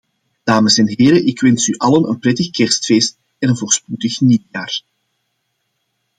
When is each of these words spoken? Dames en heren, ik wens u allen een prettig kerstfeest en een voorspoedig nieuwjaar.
Dames 0.43 0.77
en 0.77 0.87
heren, 0.87 1.25
ik 1.25 1.39
wens 1.41 1.67
u 1.67 1.77
allen 1.77 2.09
een 2.09 2.19
prettig 2.19 2.49
kerstfeest 2.49 3.17
en 3.39 3.49
een 3.49 3.57
voorspoedig 3.57 4.19
nieuwjaar. 4.21 4.81